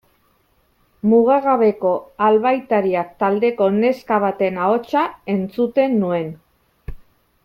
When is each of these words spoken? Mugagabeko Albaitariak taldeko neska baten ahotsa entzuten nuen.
Mugagabeko 1.09 1.91
Albaitariak 2.27 3.11
taldeko 3.25 3.67
neska 3.77 4.19
baten 4.27 4.57
ahotsa 4.65 5.05
entzuten 5.35 6.01
nuen. 6.05 6.33